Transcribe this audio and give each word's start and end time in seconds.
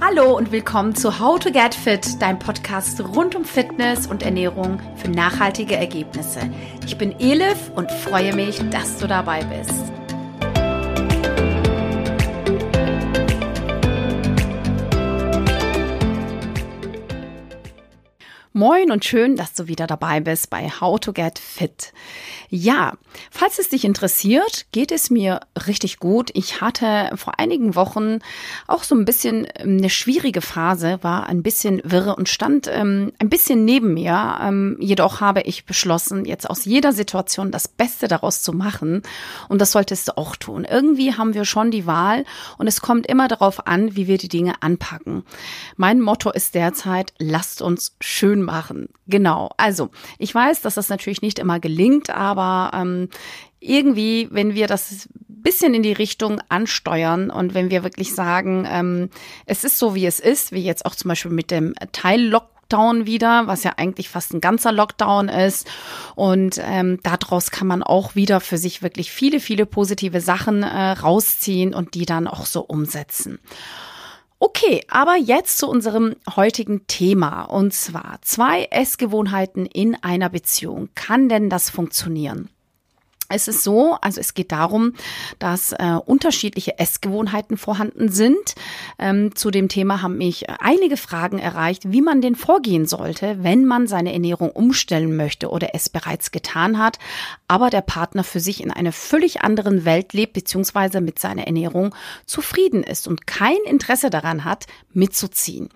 Hallo 0.00 0.34
und 0.34 0.50
willkommen 0.50 0.94
zu 0.94 1.20
How 1.20 1.38
to 1.38 1.50
Get 1.50 1.74
Fit, 1.74 2.22
dein 2.22 2.38
Podcast 2.38 3.02
rund 3.02 3.34
um 3.34 3.44
Fitness 3.44 4.06
und 4.06 4.22
Ernährung 4.22 4.80
für 4.96 5.10
nachhaltige 5.10 5.76
Ergebnisse. 5.76 6.40
Ich 6.86 6.96
bin 6.96 7.14
Elif 7.20 7.70
und 7.74 7.90
freue 7.90 8.34
mich, 8.34 8.62
dass 8.70 8.96
du 8.96 9.06
dabei 9.06 9.44
bist. 9.44 9.92
Moin 18.66 18.90
und 18.90 19.04
schön, 19.04 19.36
dass 19.36 19.52
du 19.52 19.68
wieder 19.68 19.86
dabei 19.86 20.20
bist 20.20 20.48
bei 20.48 20.70
How 20.70 20.98
to 20.98 21.12
Get 21.12 21.38
Fit. 21.38 21.92
Ja, 22.48 22.94
falls 23.30 23.58
es 23.58 23.68
dich 23.68 23.84
interessiert, 23.84 24.64
geht 24.72 24.90
es 24.90 25.10
mir 25.10 25.40
richtig 25.66 25.98
gut. 25.98 26.30
Ich 26.32 26.62
hatte 26.62 27.10
vor 27.14 27.38
einigen 27.38 27.74
Wochen 27.74 28.20
auch 28.66 28.82
so 28.82 28.94
ein 28.94 29.04
bisschen 29.04 29.46
ähm, 29.56 29.76
eine 29.76 29.90
schwierige 29.90 30.40
Phase, 30.40 30.98
war 31.02 31.26
ein 31.26 31.42
bisschen 31.42 31.82
wirre 31.84 32.16
und 32.16 32.30
stand 32.30 32.66
ähm, 32.72 33.12
ein 33.18 33.28
bisschen 33.28 33.66
neben 33.66 33.92
mir. 33.92 34.38
Ähm, 34.40 34.78
jedoch 34.80 35.20
habe 35.20 35.42
ich 35.42 35.66
beschlossen, 35.66 36.24
jetzt 36.24 36.48
aus 36.48 36.64
jeder 36.64 36.94
Situation 36.94 37.50
das 37.50 37.68
Beste 37.68 38.08
daraus 38.08 38.40
zu 38.40 38.54
machen. 38.54 39.02
Und 39.50 39.60
das 39.60 39.72
solltest 39.72 40.08
du 40.08 40.16
auch 40.16 40.36
tun. 40.36 40.64
Irgendwie 40.64 41.12
haben 41.12 41.34
wir 41.34 41.44
schon 41.44 41.70
die 41.70 41.84
Wahl 41.84 42.24
und 42.56 42.66
es 42.66 42.80
kommt 42.80 43.06
immer 43.08 43.28
darauf 43.28 43.66
an, 43.66 43.94
wie 43.94 44.06
wir 44.06 44.16
die 44.16 44.28
Dinge 44.28 44.62
anpacken. 44.62 45.22
Mein 45.76 46.00
Motto 46.00 46.30
ist 46.30 46.54
derzeit, 46.54 47.12
lasst 47.18 47.60
uns 47.60 47.94
schön 48.00 48.40
machen. 48.40 48.53
Genau. 49.06 49.50
Also, 49.56 49.90
ich 50.18 50.34
weiß, 50.34 50.62
dass 50.62 50.74
das 50.74 50.88
natürlich 50.88 51.22
nicht 51.22 51.38
immer 51.38 51.60
gelingt, 51.60 52.10
aber 52.10 52.70
ähm, 52.74 53.08
irgendwie, 53.60 54.28
wenn 54.30 54.54
wir 54.54 54.66
das 54.66 55.08
bisschen 55.28 55.74
in 55.74 55.82
die 55.82 55.92
Richtung 55.92 56.40
ansteuern 56.48 57.30
und 57.30 57.52
wenn 57.52 57.70
wir 57.70 57.84
wirklich 57.84 58.14
sagen, 58.14 58.66
ähm, 58.66 59.10
es 59.44 59.62
ist 59.62 59.78
so, 59.78 59.94
wie 59.94 60.06
es 60.06 60.18
ist, 60.18 60.52
wie 60.52 60.64
jetzt 60.64 60.86
auch 60.86 60.94
zum 60.94 61.10
Beispiel 61.10 61.30
mit 61.30 61.50
dem 61.50 61.74
Teil-Lock 61.92 62.48
Lockdown 62.64 63.06
wieder, 63.06 63.46
was 63.46 63.62
ja 63.62 63.72
eigentlich 63.76 64.08
fast 64.08 64.32
ein 64.32 64.40
ganzer 64.40 64.72
Lockdown 64.72 65.28
ist. 65.28 65.68
Und 66.14 66.60
ähm, 66.62 66.98
daraus 67.02 67.50
kann 67.50 67.66
man 67.66 67.82
auch 67.82 68.14
wieder 68.14 68.40
für 68.40 68.58
sich 68.58 68.82
wirklich 68.82 69.12
viele, 69.12 69.38
viele 69.38 69.66
positive 69.66 70.20
Sachen 70.20 70.62
äh, 70.62 70.90
rausziehen 70.92 71.74
und 71.74 71.94
die 71.94 72.06
dann 72.06 72.26
auch 72.26 72.46
so 72.46 72.62
umsetzen. 72.62 73.38
Okay, 74.46 74.82
aber 74.88 75.16
jetzt 75.16 75.56
zu 75.56 75.66
unserem 75.66 76.16
heutigen 76.36 76.86
Thema 76.86 77.44
und 77.44 77.72
zwar 77.72 78.18
zwei 78.20 78.64
Essgewohnheiten 78.64 79.64
in 79.64 79.96
einer 80.02 80.28
Beziehung. 80.28 80.90
Kann 80.94 81.30
denn 81.30 81.48
das 81.48 81.70
funktionieren? 81.70 82.50
Es 83.34 83.48
ist 83.48 83.64
so, 83.64 83.96
also 84.00 84.20
es 84.20 84.34
geht 84.34 84.52
darum, 84.52 84.92
dass 85.40 85.72
äh, 85.72 85.98
unterschiedliche 86.06 86.78
Essgewohnheiten 86.78 87.56
vorhanden 87.56 88.08
sind. 88.08 88.54
Ähm, 88.96 89.34
zu 89.34 89.50
dem 89.50 89.68
Thema 89.68 90.02
haben 90.02 90.18
mich 90.18 90.48
einige 90.48 90.96
Fragen 90.96 91.40
erreicht, 91.40 91.90
wie 91.90 92.00
man 92.00 92.20
denn 92.20 92.36
vorgehen 92.36 92.86
sollte, 92.86 93.42
wenn 93.42 93.64
man 93.64 93.88
seine 93.88 94.12
Ernährung 94.12 94.50
umstellen 94.50 95.16
möchte 95.16 95.50
oder 95.50 95.74
es 95.74 95.88
bereits 95.88 96.30
getan 96.30 96.78
hat, 96.78 97.00
aber 97.48 97.70
der 97.70 97.80
Partner 97.80 98.22
für 98.22 98.38
sich 98.38 98.62
in 98.62 98.70
einer 98.70 98.92
völlig 98.92 99.40
anderen 99.42 99.84
Welt 99.84 100.12
lebt 100.12 100.34
beziehungsweise 100.34 101.00
mit 101.00 101.18
seiner 101.18 101.46
Ernährung 101.46 101.92
zufrieden 102.26 102.84
ist 102.84 103.08
und 103.08 103.26
kein 103.26 103.58
Interesse 103.66 104.10
daran 104.10 104.44
hat, 104.44 104.66
mitzuziehen. 104.92 105.70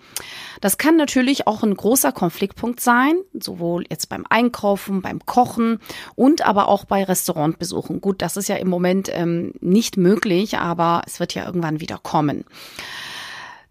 Das 0.61 0.77
kann 0.77 0.95
natürlich 0.95 1.45
auch 1.45 1.63
ein 1.63 1.75
großer 1.75 2.13
Konfliktpunkt 2.13 2.79
sein, 2.79 3.15
sowohl 3.33 3.83
jetzt 3.89 4.07
beim 4.07 4.25
Einkaufen, 4.29 5.01
beim 5.01 5.25
Kochen 5.25 5.79
und 6.15 6.45
aber 6.45 6.69
auch 6.69 6.85
bei 6.85 7.03
Restaurants 7.03 7.48
Restaurant 7.49 7.59
besuchen. 7.59 8.01
Gut, 8.01 8.21
das 8.21 8.37
ist 8.37 8.49
ja 8.49 8.55
im 8.55 8.69
Moment 8.69 9.09
ähm, 9.11 9.53
nicht 9.61 9.97
möglich, 9.97 10.57
aber 10.57 11.01
es 11.05 11.19
wird 11.19 11.33
ja 11.33 11.45
irgendwann 11.45 11.79
wieder 11.79 11.97
kommen. 11.97 12.45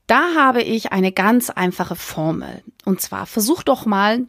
Da 0.06 0.34
habe 0.36 0.62
ich 0.62 0.92
eine 0.92 1.12
ganz 1.12 1.50
einfache 1.50 1.96
Formel. 1.96 2.62
Und 2.84 3.00
zwar 3.00 3.26
versuch 3.26 3.62
doch 3.62 3.84
mal 3.84 4.26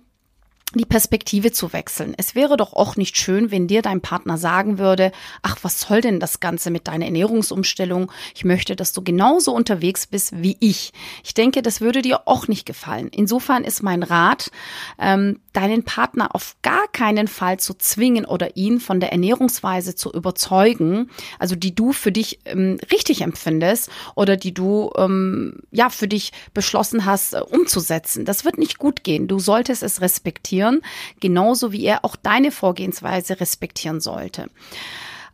die 0.75 0.85
Perspektive 0.85 1.51
zu 1.51 1.73
wechseln. 1.73 2.13
Es 2.17 2.35
wäre 2.35 2.55
doch 2.55 2.73
auch 2.73 2.95
nicht 2.95 3.17
schön, 3.17 3.49
wenn 3.49 3.67
dir 3.67 3.81
dein 3.81 4.01
Partner 4.01 4.37
sagen 4.37 4.77
würde, 4.77 5.11
ach, 5.41 5.57
was 5.63 5.79
soll 5.81 6.01
denn 6.01 6.19
das 6.19 6.41
Ganze 6.41 6.69
mit 6.69 6.87
deiner 6.87 7.05
Ernährungsumstellung? 7.05 8.11
Ich 8.35 8.45
möchte, 8.45 8.75
dass 8.75 8.93
du 8.93 9.01
genauso 9.01 9.51
unterwegs 9.53 10.05
bist 10.05 10.43
wie 10.43 10.57
ich. 10.59 10.91
Ich 11.23 11.33
denke, 11.33 11.63
das 11.63 11.81
würde 11.81 12.03
dir 12.03 12.27
auch 12.27 12.47
nicht 12.47 12.67
gefallen. 12.67 13.09
Insofern 13.11 13.63
ist 13.63 13.81
mein 13.81 14.03
Rat, 14.03 14.51
ähm, 14.99 15.39
deinen 15.59 15.83
Partner 15.83 16.33
auf 16.35 16.55
gar 16.61 16.87
keinen 16.91 17.27
Fall 17.27 17.59
zu 17.59 17.73
zwingen 17.73 18.25
oder 18.25 18.55
ihn 18.55 18.79
von 18.79 18.99
der 18.99 19.11
Ernährungsweise 19.11 19.95
zu 19.95 20.11
überzeugen, 20.11 21.09
also 21.37 21.55
die 21.55 21.75
du 21.75 21.91
für 21.91 22.11
dich 22.11 22.39
ähm, 22.45 22.79
richtig 22.91 23.21
empfindest 23.21 23.89
oder 24.15 24.37
die 24.37 24.53
du 24.53 24.91
ähm, 24.97 25.59
ja 25.71 25.89
für 25.89 26.07
dich 26.07 26.31
beschlossen 26.53 27.05
hast 27.05 27.33
äh, 27.33 27.41
umzusetzen. 27.41 28.25
Das 28.25 28.45
wird 28.45 28.57
nicht 28.57 28.77
gut 28.77 29.03
gehen. 29.03 29.27
Du 29.27 29.39
solltest 29.39 29.83
es 29.83 30.01
respektieren, 30.01 30.81
genauso 31.19 31.71
wie 31.71 31.83
er 31.83 32.05
auch 32.05 32.15
deine 32.15 32.51
Vorgehensweise 32.51 33.39
respektieren 33.39 33.99
sollte. 33.99 34.49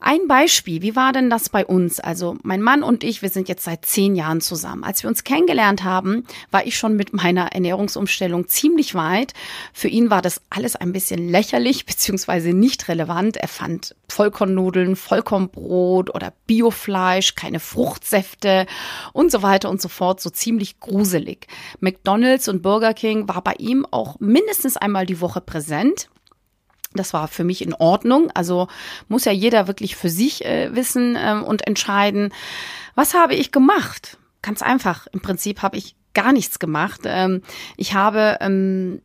Ein 0.07 0.27
Beispiel, 0.27 0.83
wie 0.83 0.95
war 0.95 1.13
denn 1.13 1.31
das 1.31 1.49
bei 1.49 1.65
uns? 1.65 1.99
Also 1.99 2.37
mein 2.43 2.61
Mann 2.61 2.83
und 2.83 3.03
ich, 3.03 3.23
wir 3.23 3.29
sind 3.29 3.49
jetzt 3.49 3.63
seit 3.63 3.85
zehn 3.85 4.15
Jahren 4.15 4.39
zusammen. 4.39 4.83
Als 4.83 5.01
wir 5.01 5.07
uns 5.07 5.23
kennengelernt 5.23 5.83
haben, 5.83 6.27
war 6.51 6.67
ich 6.67 6.77
schon 6.77 6.95
mit 6.95 7.13
meiner 7.13 7.53
Ernährungsumstellung 7.53 8.47
ziemlich 8.47 8.93
weit. 8.93 9.33
Für 9.73 9.87
ihn 9.87 10.11
war 10.11 10.21
das 10.21 10.43
alles 10.51 10.75
ein 10.75 10.93
bisschen 10.93 11.27
lächerlich 11.27 11.85
beziehungsweise 11.87 12.53
nicht 12.53 12.87
relevant. 12.87 13.37
Er 13.37 13.47
fand 13.47 13.95
Vollkornnudeln, 14.07 14.95
Vollkornbrot 14.95 16.13
oder 16.13 16.33
Biofleisch, 16.45 17.33
keine 17.33 17.59
Fruchtsäfte 17.59 18.67
und 19.11 19.31
so 19.31 19.41
weiter 19.41 19.71
und 19.71 19.81
so 19.81 19.89
fort 19.89 20.21
so 20.21 20.29
ziemlich 20.29 20.79
gruselig. 20.79 21.47
McDonald's 21.79 22.47
und 22.47 22.61
Burger 22.61 22.93
King 22.93 23.27
war 23.27 23.41
bei 23.43 23.55
ihm 23.57 23.87
auch 23.89 24.19
mindestens 24.19 24.77
einmal 24.77 25.07
die 25.07 25.19
Woche 25.19 25.41
präsent. 25.41 26.09
Das 26.95 27.13
war 27.13 27.27
für 27.27 27.43
mich 27.43 27.61
in 27.61 27.73
Ordnung. 27.73 28.31
Also 28.33 28.67
muss 29.07 29.25
ja 29.25 29.31
jeder 29.31 29.67
wirklich 29.67 29.95
für 29.95 30.09
sich 30.09 30.45
äh, 30.45 30.73
wissen 30.75 31.17
ähm, 31.19 31.43
und 31.43 31.65
entscheiden. 31.67 32.33
Was 32.95 33.13
habe 33.13 33.35
ich 33.35 33.51
gemacht? 33.51 34.17
Ganz 34.41 34.61
einfach. 34.61 35.07
Im 35.11 35.21
Prinzip 35.21 35.61
habe 35.61 35.77
ich 35.77 35.95
gar 36.13 36.31
nichts 36.31 36.59
gemacht. 36.59 37.01
Ähm, 37.05 37.41
ich 37.77 37.93
habe 37.93 38.37
ähm, 38.41 39.01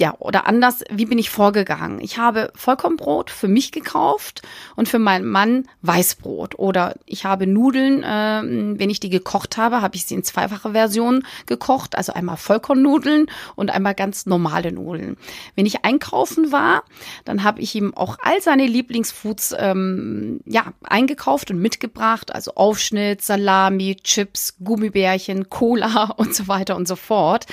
ja, 0.00 0.16
oder 0.18 0.48
anders, 0.48 0.82
wie 0.90 1.06
bin 1.06 1.20
ich 1.20 1.30
vorgegangen? 1.30 2.00
Ich 2.00 2.18
habe 2.18 2.50
Vollkornbrot 2.56 3.30
für 3.30 3.46
mich 3.46 3.70
gekauft 3.70 4.42
und 4.74 4.88
für 4.88 4.98
meinen 4.98 5.24
Mann 5.24 5.68
Weißbrot. 5.82 6.58
Oder 6.58 6.96
ich 7.06 7.24
habe 7.24 7.46
Nudeln, 7.46 8.02
äh, 8.02 8.42
wenn 8.76 8.90
ich 8.90 8.98
die 8.98 9.08
gekocht 9.08 9.56
habe, 9.56 9.82
habe 9.82 9.94
ich 9.94 10.04
sie 10.04 10.14
in 10.14 10.24
zweifache 10.24 10.72
Version 10.72 11.24
gekocht. 11.46 11.96
Also 11.96 12.12
einmal 12.12 12.36
Vollkornnudeln 12.36 13.26
und 13.54 13.70
einmal 13.70 13.94
ganz 13.94 14.26
normale 14.26 14.72
Nudeln. 14.72 15.16
Wenn 15.54 15.64
ich 15.64 15.84
einkaufen 15.84 16.50
war, 16.50 16.82
dann 17.24 17.44
habe 17.44 17.60
ich 17.60 17.72
ihm 17.76 17.94
auch 17.94 18.18
all 18.20 18.40
seine 18.42 18.66
Lieblingsfoods 18.66 19.54
ähm, 19.56 20.40
ja, 20.44 20.72
eingekauft 20.82 21.52
und 21.52 21.60
mitgebracht. 21.60 22.34
Also 22.34 22.54
Aufschnitt, 22.56 23.22
Salami, 23.22 23.94
Chips, 24.02 24.56
Gummibärchen, 24.58 25.50
Cola 25.50 26.14
und 26.16 26.34
so 26.34 26.48
weiter 26.48 26.74
und 26.74 26.88
so 26.88 26.96
fort. 26.96 27.46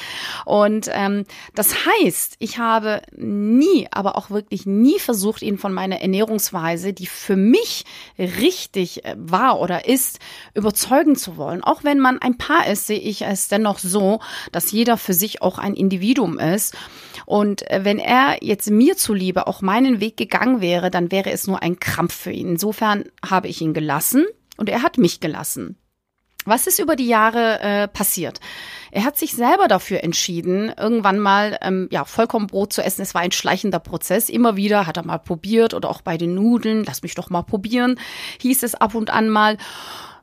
Und 0.46 0.90
ähm, 0.92 1.26
das 1.54 1.76
heißt, 1.86 2.31
heißt, 2.32 2.36
ich 2.40 2.58
habe 2.58 3.02
nie, 3.16 3.88
aber 3.92 4.18
auch 4.18 4.30
wirklich 4.30 4.66
nie 4.66 5.00
versucht, 5.00 5.42
ihn 5.42 5.58
von 5.58 5.74
meiner 5.74 6.02
Ernährungsweise, 6.02 6.94
die 6.94 7.06
für 7.06 7.36
mich 7.36 7.86
richtig 8.18 9.06
äh, 9.06 9.16
war 9.18 9.60
oder 9.60 9.88
ist, 9.88 10.20
überzeugen 10.54 11.16
zu 11.16 11.38
wollen. 11.38 11.64
Auch 11.64 11.84
wenn 11.84 12.00
man 12.00 12.20
ein 12.22 12.38
Paar 12.38 12.68
ist, 12.68 12.88
sehe 12.88 13.00
ich 13.00 13.24
es 13.24 13.48
dennoch 13.48 13.80
so, 13.80 14.20
dass 14.52 14.72
jeder 14.72 14.98
für 14.98 15.14
sich 15.14 15.42
auch 15.42 15.58
ein 15.58 15.74
Individuum 15.74 16.40
ist. 16.40 16.76
Und 17.26 17.70
äh, 17.70 17.82
wenn 17.84 18.00
er 18.00 18.38
jetzt 18.42 18.70
mir 18.70 18.98
zuliebe 18.98 19.48
auch 19.48 19.62
meinen 19.62 20.00
Weg 20.00 20.18
gegangen 20.18 20.62
wäre, 20.62 20.92
dann 20.92 21.12
wäre 21.12 21.32
es 21.32 21.48
nur 21.48 21.62
ein 21.62 21.80
Krampf 21.80 22.14
für 22.14 22.32
ihn. 22.32 22.50
Insofern 22.50 23.06
habe 23.28 23.48
ich 23.48 23.62
ihn 23.62 23.74
gelassen 23.74 24.26
und 24.58 24.70
er 24.70 24.84
hat 24.84 24.98
mich 24.98 25.20
gelassen. 25.20 25.78
Was 26.46 26.66
ist 26.66 26.80
über 26.80 26.96
die 26.96 27.08
Jahre 27.08 27.60
äh, 27.60 27.88
passiert? 27.88 28.40
Er 28.92 29.06
hat 29.06 29.18
sich 29.18 29.34
selber 29.34 29.68
dafür 29.68 30.04
entschieden, 30.04 30.72
irgendwann 30.78 31.20
mal 31.20 31.58
ähm, 31.62 31.88
ja 31.92 32.06
Vollkornbrot 32.06 32.74
zu 32.74 32.84
essen. 32.84 33.02
Es 33.02 33.14
war 33.14 33.22
ein 33.22 33.32
schleichender 33.32 33.80
Prozess. 33.80 34.30
Immer 34.30 34.58
wieder 34.58 34.86
hat 34.86 34.98
er 34.98 35.06
mal 35.06 35.18
probiert 35.18 35.74
oder 35.74 35.90
auch 35.90 36.02
bei 36.02 36.18
den 36.18 36.36
Nudeln, 36.36 36.84
lass 36.86 37.02
mich 37.02 37.16
doch 37.16 37.30
mal 37.30 37.42
probieren, 37.42 38.00
hieß 38.40 38.64
es 38.64 38.76
ab 38.76 38.94
und 38.94 39.10
an 39.10 39.30
mal. 39.30 39.58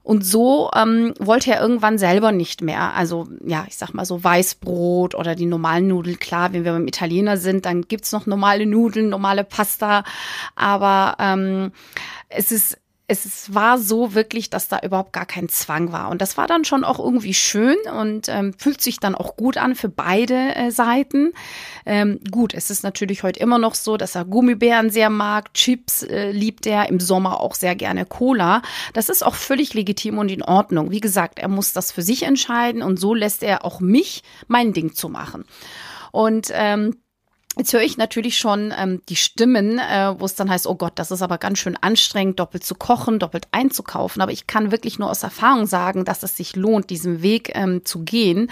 Und 0.02 0.25
so 0.25 0.70
ähm, 0.75 1.12
wollte 1.19 1.50
er 1.50 1.60
irgendwann 1.60 1.98
selber 1.98 2.32
nicht 2.32 2.62
mehr. 2.62 2.94
Also 2.94 3.28
ja, 3.44 3.66
ich 3.69 3.76
sag 3.76 3.93
mal 3.93 4.06
so 4.06 4.25
Weißbrot 4.25 5.14
oder 5.14 5.34
die 5.34 5.44
normalen 5.44 5.88
Nudeln. 5.88 6.19
Klar, 6.19 6.54
wenn 6.54 6.64
wir 6.64 6.72
beim 6.72 6.87
Italiener 6.88 7.37
sind, 7.37 7.66
dann 7.66 7.82
gibt's 7.82 8.12
noch 8.12 8.25
normale 8.25 8.64
Nudeln, 8.64 9.10
normale 9.10 9.44
Pasta. 9.44 10.04
Aber 10.56 11.16
ähm, 11.19 11.72
es 12.31 12.52
ist 12.52 12.78
es 13.10 13.55
war 13.55 13.78
so 13.78 14.14
wirklich, 14.14 14.50
dass 14.50 14.69
da 14.69 14.81
überhaupt 14.81 15.14
gar 15.14 15.25
kein 15.25 15.49
Zwang 15.49 15.93
war. 15.93 16.10
Und 16.10 16.20
das 16.20 16.37
war 16.37 16.46
dann 16.46 16.66
schon 16.66 16.84
auch 16.84 16.99
irgendwie 16.99 17.32
schön 17.32 17.76
und 17.99 18.28
ähm, 18.28 18.52
fühlt 18.52 18.82
sich 18.82 19.00
dann 19.00 19.14
auch 19.14 19.37
gut 19.37 19.56
an 19.56 19.75
für 19.75 19.88
beide 19.88 20.55
äh, 20.55 20.70
Seiten. 20.70 21.32
Ähm, 21.87 22.20
gut, 22.31 22.52
es 22.52 22.69
ist 22.70 22.82
natürlich 22.82 23.22
heute 23.22 23.40
immer 23.40 23.58
noch 23.58 23.75
so, 23.75 23.96
dass 23.96 24.14
er 24.14 24.26
Gummibären 24.26 24.90
sehr 24.90 25.08
mag, 25.08 25.55
Chips 25.55 26.02
äh, 26.02 26.32
liebt 26.32 26.66
er, 26.66 26.90
im 26.90 27.00
Sommer 27.00 27.40
auch 27.40 27.55
sehr 27.55 27.75
gerne 27.75 28.05
Cola. 28.05 28.60
Das 28.93 29.08
ist 29.08 29.25
auch 29.25 29.34
völlig 29.34 29.72
legitim 29.72 30.19
und 30.19 30.31
in 30.31 30.43
Ordnung. 30.43 30.90
Wie 30.90 31.00
gesagt, 31.00 31.38
er 31.38 31.49
muss 31.49 31.72
das 31.72 31.90
für 31.90 32.02
sich 32.02 32.25
entscheiden 32.25 32.82
und 32.82 33.00
so 33.00 33.14
lässt 33.14 33.43
er 33.43 33.64
auch 33.64 33.81
mich 33.81 34.22
mein 34.49 34.75
Ding 34.75 34.93
zu 34.93 35.08
machen. 35.08 35.46
Und 36.12 36.50
ähm, 36.52 36.96
Jetzt 37.58 37.72
höre 37.72 37.82
ich 37.82 37.96
natürlich 37.96 38.38
schon 38.38 38.72
ähm, 38.78 39.02
die 39.08 39.16
Stimmen, 39.16 39.81
äh, 39.81 40.14
wo 40.16 40.25
es 40.25 40.37
dann 40.37 40.49
heißt, 40.49 40.69
oh 40.69 40.76
Gott, 40.76 40.93
das 40.94 41.10
ist 41.10 41.22
aber 41.22 41.38
ganz 41.38 41.58
schön 41.58 41.76
anstrengend, 41.76 42.38
doppelt 42.38 42.62
zu 42.62 42.76
kochen, 42.76 43.19
doppelt 43.19 43.49
einzukaufen. 43.50 44.22
Aber 44.22 44.31
ich 44.31 44.46
kann 44.46 44.70
wirklich 44.70 45.00
nur 45.00 45.10
aus 45.10 45.25
Erfahrung 45.25 45.66
sagen, 45.66 46.05
dass 46.05 46.22
es 46.22 46.37
sich 46.37 46.55
lohnt, 46.55 46.88
diesen 46.88 47.20
Weg 47.20 47.50
ähm, 47.56 47.84
zu 47.84 48.05
gehen, 48.05 48.49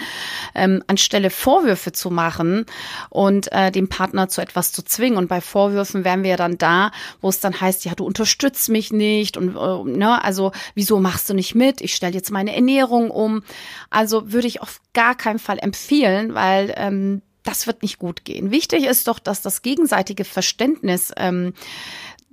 ähm, 0.53 0.83
anstelle 0.87 1.29
Vorwürfe 1.29 1.93
zu 1.93 2.11
machen 2.11 2.65
und 3.09 3.49
äh, 3.53 3.71
den 3.71 3.87
Partner 3.87 4.27
zu 4.27 4.41
etwas 4.41 4.73
zu 4.73 4.83
zwingen. 4.83 5.17
Und 5.17 5.29
bei 5.29 5.39
Vorwürfen 5.39 6.03
wären 6.03 6.23
wir 6.23 6.35
dann 6.35 6.57
da, 6.57 6.91
wo 7.21 7.29
es 7.29 7.39
dann 7.39 7.61
heißt, 7.61 7.85
ja, 7.85 7.95
du 7.95 8.03
unterstützt 8.03 8.67
mich 8.67 8.91
nicht 8.91 9.37
und 9.37 9.55
äh, 9.55 9.89
ne, 9.89 10.21
also 10.21 10.51
wieso 10.75 10.99
machst 10.99 11.29
du 11.29 11.33
nicht 11.33 11.55
mit? 11.55 11.79
Ich 11.79 11.95
stelle 11.95 12.13
jetzt 12.13 12.29
meine 12.29 12.53
Ernährung 12.53 13.09
um. 13.09 13.43
Also 13.89 14.33
würde 14.33 14.47
ich 14.47 14.61
auf 14.61 14.81
gar 14.93 15.15
keinen 15.15 15.39
Fall 15.39 15.59
empfehlen, 15.59 16.33
weil 16.33 16.73
ähm, 16.75 17.21
das 17.47 17.67
wird 17.67 17.81
nicht 17.81 17.97
gut 17.97 18.25
gehen. 18.25 18.51
Wichtig 18.51 18.85
ist 18.85 19.07
doch, 19.07 19.19
dass 19.19 19.41
das 19.41 19.61
gegenseitige 19.61 20.25
Verständnis 20.25 21.13
ähm, 21.15 21.53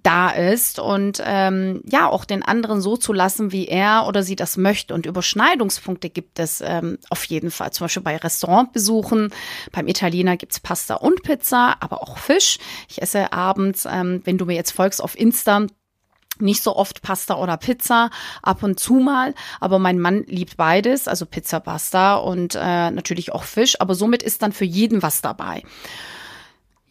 da 0.03 0.31
ist 0.31 0.79
und 0.79 1.23
ähm, 1.25 1.83
ja 1.87 2.09
auch 2.11 2.27
den 2.27 2.43
anderen 2.43 2.83
so 2.83 2.97
zu 2.97 3.13
lassen, 3.15 3.53
wie 3.53 3.67
er 3.67 4.05
oder 4.07 4.23
sie 4.23 4.37
das 4.37 4.59
möchte. 4.59 4.93
Und 4.93 5.07
Überschneidungspunkte 5.07 6.11
gibt 6.11 6.39
es 6.39 6.61
ähm, 6.61 6.99
auf 7.09 7.25
jeden 7.25 7.51
Fall. 7.51 7.73
Zum 7.73 7.85
Beispiel 7.85 8.03
bei 8.03 8.17
Restaurantbesuchen. 8.17 9.31
Beim 9.73 9.89
Italiener 9.89 10.37
gibt's 10.37 10.61
Pasta 10.61 10.97
und 10.97 11.23
Pizza, 11.23 11.77
aber 11.81 12.03
auch 12.03 12.19
Fisch. 12.19 12.59
Ich 12.89 13.01
esse 13.01 13.33
abends, 13.33 13.87
ähm, 13.91 14.21
wenn 14.25 14.37
du 14.37 14.45
mir 14.45 14.57
jetzt 14.57 14.73
folgst 14.73 15.03
auf 15.03 15.19
Insta, 15.19 15.67
nicht 16.41 16.63
so 16.63 16.77
oft 16.77 17.03
Pasta 17.03 17.37
oder 17.37 17.57
Pizza, 17.57 18.11
ab 18.43 18.63
und 18.63 18.79
zu 18.81 18.95
mal, 18.95 19.35
aber 19.61 19.79
mein 19.79 19.99
Mann 19.99 20.25
liebt 20.27 20.57
beides, 20.57 21.09
also 21.09 21.27
Pizza, 21.27 21.61
Pasta 21.61 22.17
und 22.17 22.55
äh, 22.55 22.91
natürlich 22.91 23.33
auch 23.33 23.45
Fisch, 23.45 23.81
aber 23.81 23.95
somit 23.95 24.23
ist 24.23 24.43
dann 24.43 24.53
für 24.53 24.65
jeden 24.65 25.03
was 25.03 25.23
dabei. 25.23 25.63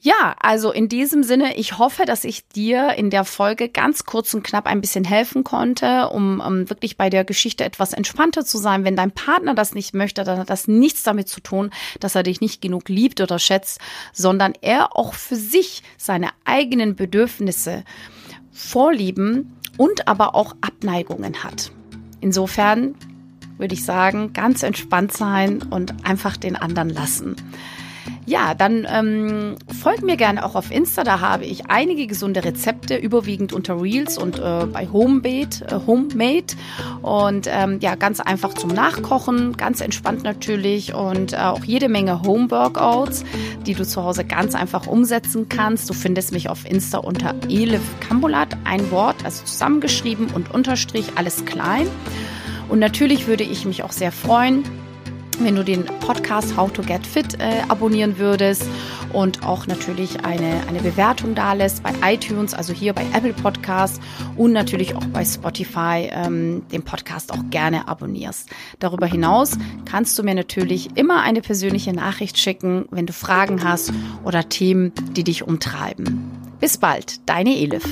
Ja, 0.06 0.36
also 0.42 0.74
in 0.74 0.90
diesem 0.90 1.24
Sinne, 1.24 1.56
ich 1.56 1.78
hoffe, 1.78 2.04
dass 2.04 2.25
ich 2.25 2.45
dir 2.50 2.90
in 2.95 3.10
der 3.10 3.24
Folge 3.24 3.69
ganz 3.69 4.04
kurz 4.04 4.34
und 4.34 4.44
knapp 4.44 4.66
ein 4.66 4.81
bisschen 4.81 5.06
helfen 5.06 5.45
konnte, 5.45 6.10
um, 6.10 6.42
um 6.42 6.69
wirklich 6.69 6.98
bei 6.98 7.10
der 7.10 7.24
Geschichte 7.24 7.63
etwas 7.63 7.94
entspannter 7.94 8.44
zu 8.44 8.57
sein. 8.57 8.84
Wenn 8.84 8.98
dein 8.98 9.12
Partner 9.12 9.54
das 9.54 9.74
nicht 9.74 9.94
möchte, 9.94 10.25
dann 10.25 10.40
hat 10.40 10.50
das 10.50 10.68
nichts 10.68 11.04
damit 11.04 11.30
zu 11.30 11.40
tun, 11.40 11.69
dass 12.01 12.16
er 12.16 12.24
dich 12.24 12.42
nicht 12.42 12.62
genug 12.62 12.90
liebt 12.90 13.22
oder 13.22 13.40
schätzt, 13.40 13.80
sondern 14.12 14.51
er 14.60 14.98
auch 14.98 15.13
für 15.13 15.38
sich 15.38 15.84
seine 15.98 16.31
eigenen 16.44 16.98
Bedürfnisse 16.98 17.86
Vorlieben 18.53 19.57
und 19.77 20.07
aber 20.07 20.35
auch 20.35 20.55
Abneigungen 20.61 21.44
hat. 21.44 21.71
Insofern 22.21 22.95
würde 23.57 23.73
ich 23.73 23.83
sagen, 23.83 24.33
ganz 24.33 24.63
entspannt 24.63 25.11
sein 25.11 25.61
und 25.69 26.05
einfach 26.05 26.38
den 26.38 26.55
anderen 26.55 26.89
lassen. 26.89 27.35
Ja, 28.25 28.53
dann 28.53 28.87
ähm, 28.89 29.55
folgt 29.81 30.03
mir 30.03 30.15
gerne 30.15 30.45
auch 30.45 30.55
auf 30.55 30.71
Insta. 30.71 31.03
Da 31.03 31.19
habe 31.19 31.43
ich 31.45 31.69
einige 31.69 32.07
gesunde 32.07 32.43
Rezepte, 32.43 32.95
überwiegend 32.95 33.51
unter 33.51 33.81
Reels 33.81 34.17
und 34.17 34.39
äh, 34.39 34.65
bei 34.65 34.87
Homemade, 34.87 35.65
äh, 35.67 35.79
Homemade. 35.85 36.55
Und 37.01 37.47
ähm, 37.51 37.79
ja, 37.81 37.95
ganz 37.95 38.21
einfach 38.21 38.53
zum 38.53 38.69
Nachkochen, 38.69 39.57
ganz 39.57 39.81
entspannt 39.81 40.23
natürlich 40.23 40.93
und 40.93 41.33
äh, 41.33 41.37
auch 41.37 41.65
jede 41.65 41.89
Menge 41.89 42.21
Home-Workouts, 42.21 43.25
die 43.65 43.73
du 43.73 43.85
zu 43.85 44.03
Hause 44.03 44.23
ganz 44.23 44.55
einfach 44.55 44.87
umsetzen 44.87 45.49
kannst. 45.49 45.89
Du 45.89 45.93
findest 45.93 46.31
mich 46.31 46.49
auf 46.49 46.69
Insta 46.69 46.99
unter 46.99 47.35
Elif 47.49 47.81
Kambulat, 47.99 48.55
ein 48.63 48.89
Wort, 48.91 49.17
also 49.25 49.43
zusammengeschrieben 49.43 50.27
und 50.33 50.53
Unterstrich, 50.53 51.07
alles 51.15 51.43
klein. 51.43 51.87
Und 52.69 52.79
natürlich 52.79 53.27
würde 53.27 53.43
ich 53.43 53.65
mich 53.65 53.83
auch 53.83 53.91
sehr 53.91 54.13
freuen, 54.13 54.63
wenn 55.41 55.56
du 55.56 55.63
den 55.63 55.85
Podcast 55.85 56.56
How 56.57 56.71
to 56.71 56.81
Get 56.81 57.06
Fit 57.07 57.39
äh, 57.39 57.62
abonnieren 57.68 58.18
würdest 58.18 58.63
und 59.13 59.44
auch 59.45 59.68
natürlich 59.68 60.24
eine, 60.25 60.62
eine 60.68 60.80
Bewertung 60.80 61.35
da 61.35 61.53
lässt 61.53 61.83
bei 61.83 61.91
iTunes, 62.03 62.53
also 62.53 62.74
hier 62.74 62.94
bei 62.94 63.06
Apple 63.13 63.33
Podcast 63.33 64.01
und 64.35 64.51
natürlich 64.51 64.95
auch 64.95 65.06
bei 65.06 65.24
Spotify 65.24 66.09
ähm, 66.12 66.63
den 66.71 66.83
Podcast 66.83 67.31
auch 67.31 67.44
gerne 67.50 67.88
abonnierst. 67.88 68.50
Darüber 68.80 69.07
hinaus 69.07 69.57
kannst 69.85 70.18
du 70.19 70.24
mir 70.24 70.35
natürlich 70.35 70.97
immer 70.97 71.21
eine 71.21 71.41
persönliche 71.41 71.94
Nachricht 71.94 72.38
schicken, 72.38 72.85
wenn 72.91 73.06
du 73.06 73.13
Fragen 73.13 73.63
hast 73.63 73.94
oder 74.24 74.50
Themen, 74.50 74.91
die 75.13 75.24
dich 75.24 75.44
umtreiben. 75.44 76.31
Bis 76.59 76.77
bald, 76.77 77.27
deine 77.27 77.56
Elif. 77.56 77.83